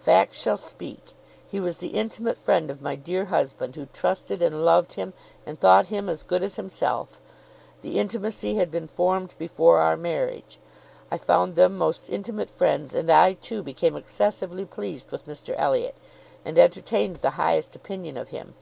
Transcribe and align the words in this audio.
Facts 0.00 0.36
shall 0.38 0.58
speak. 0.58 1.14
He 1.50 1.58
was 1.58 1.78
the 1.78 1.94
intimate 1.96 2.36
friend 2.36 2.70
of 2.70 2.82
my 2.82 2.94
dear 2.94 3.24
husband, 3.24 3.74
who 3.74 3.86
trusted 3.86 4.42
and 4.42 4.62
loved 4.62 4.92
him, 4.92 5.14
and 5.46 5.58
thought 5.58 5.86
him 5.86 6.10
as 6.10 6.22
good 6.22 6.42
as 6.42 6.56
himself. 6.56 7.22
The 7.80 7.98
intimacy 7.98 8.56
had 8.56 8.70
been 8.70 8.86
formed 8.86 9.32
before 9.38 9.80
our 9.80 9.96
marriage. 9.96 10.58
I 11.10 11.16
found 11.16 11.54
them 11.54 11.78
most 11.78 12.10
intimate 12.10 12.50
friends; 12.50 12.92
and 12.94 13.10
I, 13.10 13.32
too, 13.32 13.62
became 13.62 13.96
excessively 13.96 14.66
pleased 14.66 15.10
with 15.10 15.24
Mr 15.26 15.54
Elliot, 15.56 15.94
and 16.44 16.58
entertained 16.58 17.22
the 17.22 17.30
highest 17.40 17.74
opinion 17.74 18.18
of 18.18 18.28
him. 18.28 18.56